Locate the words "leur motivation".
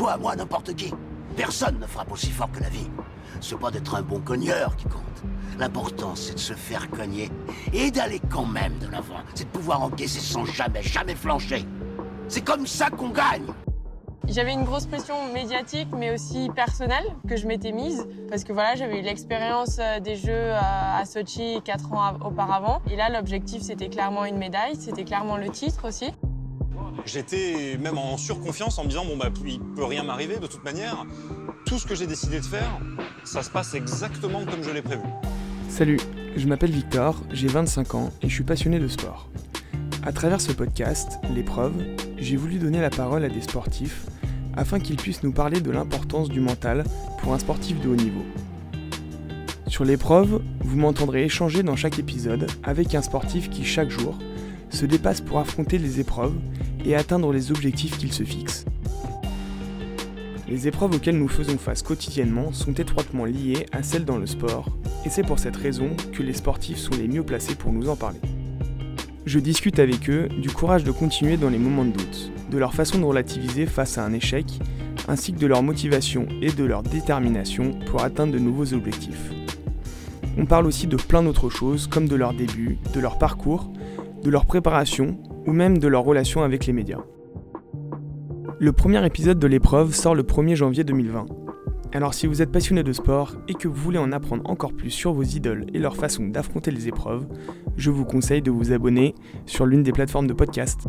75.46-76.26